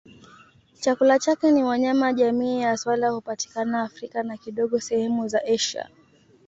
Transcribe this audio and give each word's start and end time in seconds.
Chakula 0.81 1.19
chake 1.19 1.51
ni 1.51 1.63
wanyama 1.63 2.13
jamii 2.13 2.61
ya 2.61 2.77
swala 2.77 3.09
hupatikana 3.09 3.81
Afrika 3.83 4.23
na 4.23 4.37
kidogo 4.37 4.79
sehemu 4.79 5.27
za 5.27 5.43
Asia. 5.45 5.89